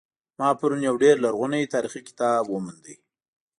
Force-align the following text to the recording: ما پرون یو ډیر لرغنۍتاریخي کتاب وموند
ما 0.39 0.49
پرون 0.59 0.81
یو 0.87 0.95
ډیر 1.03 1.15
لرغنۍتاریخي 1.23 2.01
کتاب 2.09 2.43
وموند 2.49 2.85